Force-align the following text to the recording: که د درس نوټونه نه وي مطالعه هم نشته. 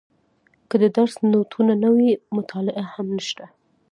که 0.69 0.75
د 0.83 0.85
درس 0.97 1.15
نوټونه 1.31 1.73
نه 1.83 1.89
وي 1.95 2.09
مطالعه 2.37 2.83
هم 2.93 3.07
نشته. 3.17 3.45